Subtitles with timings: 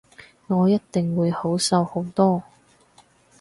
[0.47, 2.41] 我一定會好受好多